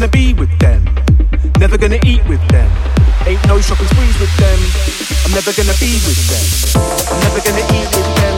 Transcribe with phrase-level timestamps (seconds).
[0.00, 0.80] gonna be with them,
[1.60, 2.72] never gonna eat with them.
[3.28, 4.56] Ain't no shopping sprees with them.
[5.28, 6.40] I'm never gonna be with them.
[7.04, 8.36] I'm never gonna eat with them.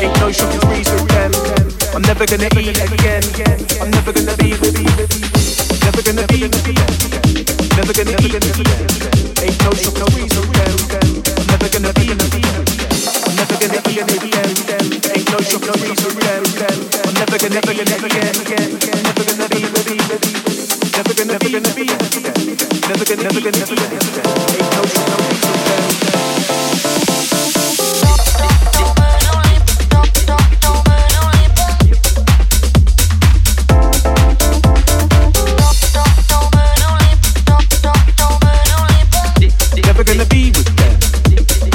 [0.00, 1.28] Ain't no shopping sprees with them.
[1.92, 3.20] I'm never gonna eat again.
[3.84, 4.96] I'm never gonna be with them.
[5.84, 6.88] Never gonna be with them.
[7.76, 8.88] Never gonna eat with them.
[9.44, 10.72] Ain't no shopping sprees with them.
[11.36, 12.64] I'm never gonna be with them.
[13.28, 14.86] I'm never gonna eat with them.
[15.12, 16.80] Ain't no shopping sprees with them.
[17.04, 18.33] I'm never gonna eat again.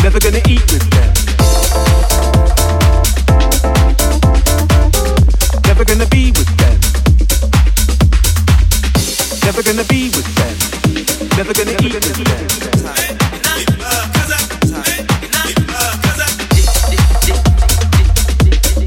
[0.01, 1.28] Never gonna eat with them.
[9.69, 10.57] Gonna be with them.
[11.37, 12.17] Never gonna eat with them.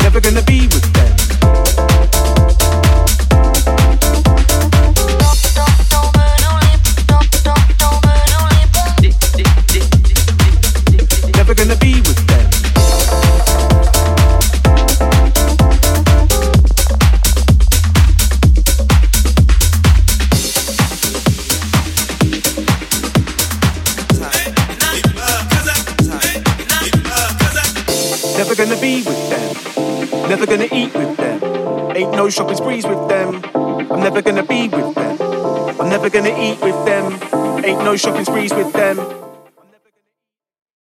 [0.01, 1.17] Never gonna be with them.
[11.37, 12.32] Never gonna be with.
[28.43, 30.29] Never gonna be with them.
[30.29, 31.97] Never gonna eat with them.
[31.97, 33.41] Ain't no shopping sprees with them.
[33.55, 35.17] I'm never gonna be with them.
[35.81, 37.21] I'm never gonna eat with them.
[37.65, 39.22] Ain't no shopping sprees with them.